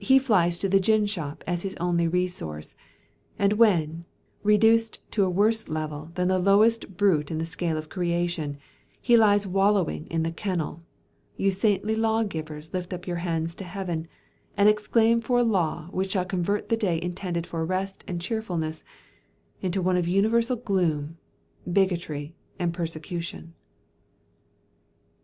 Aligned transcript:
He 0.00 0.18
flies 0.18 0.58
to 0.58 0.68
the 0.68 0.80
gin 0.80 1.06
shop 1.06 1.44
as 1.46 1.62
his 1.62 1.76
only 1.76 2.08
resource; 2.08 2.74
and 3.38 3.52
when, 3.52 4.04
reduced 4.42 5.08
to 5.12 5.22
a 5.22 5.30
worse 5.30 5.68
level 5.68 6.10
than 6.16 6.26
the 6.26 6.40
lowest 6.40 6.96
brute 6.96 7.30
in 7.30 7.38
the 7.38 7.46
scale 7.46 7.76
of 7.76 7.88
creation, 7.88 8.56
he 9.00 9.16
lies 9.16 9.46
wallowing 9.46 10.08
in 10.08 10.24
the 10.24 10.32
kennel, 10.32 10.82
your 11.36 11.52
saintly 11.52 11.94
lawgivers 11.94 12.74
lift 12.74 12.92
up 12.92 13.06
their 13.06 13.18
hands 13.22 13.54
to 13.54 13.64
heaven, 13.64 14.08
and 14.56 14.68
exclaim 14.68 15.20
for 15.20 15.38
a 15.38 15.44
law 15.44 15.86
which 15.92 16.10
shall 16.10 16.24
convert 16.24 16.68
the 16.68 16.76
day 16.76 17.00
intended 17.00 17.46
for 17.46 17.64
rest 17.64 18.02
and 18.08 18.20
cheerfulness, 18.20 18.82
into 19.60 19.80
one 19.80 19.96
of 19.96 20.08
universal 20.08 20.56
gloom, 20.56 21.16
bigotry, 21.72 22.34
and 22.58 22.74
persecution. 22.74 23.54